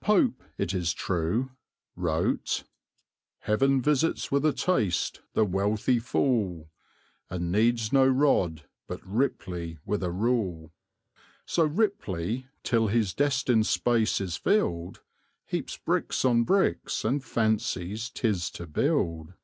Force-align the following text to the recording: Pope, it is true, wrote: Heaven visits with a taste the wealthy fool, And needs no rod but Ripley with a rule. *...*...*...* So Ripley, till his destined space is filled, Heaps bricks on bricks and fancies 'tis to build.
Pope, 0.00 0.42
it 0.56 0.74
is 0.74 0.92
true, 0.92 1.52
wrote: 1.94 2.64
Heaven 3.42 3.80
visits 3.80 4.28
with 4.28 4.44
a 4.44 4.52
taste 4.52 5.20
the 5.34 5.44
wealthy 5.44 6.00
fool, 6.00 6.72
And 7.30 7.52
needs 7.52 7.92
no 7.92 8.04
rod 8.04 8.64
but 8.88 9.00
Ripley 9.06 9.78
with 9.86 10.02
a 10.02 10.10
rule. 10.10 10.72
*...*...*...* 11.14 11.20
So 11.46 11.62
Ripley, 11.62 12.48
till 12.64 12.88
his 12.88 13.14
destined 13.14 13.68
space 13.68 14.20
is 14.20 14.36
filled, 14.36 15.00
Heaps 15.46 15.76
bricks 15.76 16.24
on 16.24 16.42
bricks 16.42 17.04
and 17.04 17.22
fancies 17.24 18.10
'tis 18.10 18.50
to 18.50 18.66
build. 18.66 19.34